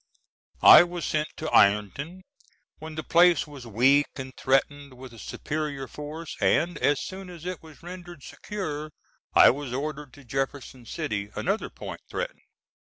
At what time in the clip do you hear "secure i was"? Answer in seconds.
8.23-9.71